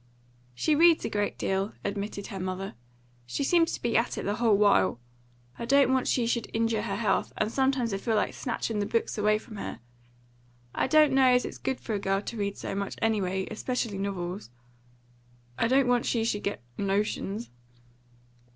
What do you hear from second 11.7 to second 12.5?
for a girl to